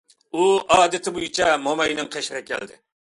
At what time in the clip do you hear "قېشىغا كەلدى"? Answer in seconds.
2.17-2.81